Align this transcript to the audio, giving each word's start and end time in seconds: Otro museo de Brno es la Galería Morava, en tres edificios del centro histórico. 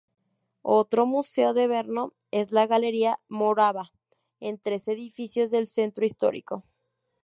Otro 0.63 1.05
museo 1.05 1.53
de 1.53 1.67
Brno 1.67 2.13
es 2.31 2.51
la 2.51 2.65
Galería 2.65 3.19
Morava, 3.29 3.91
en 4.39 4.57
tres 4.57 4.87
edificios 4.87 5.51
del 5.51 5.67
centro 5.67 6.03
histórico. 6.05 6.63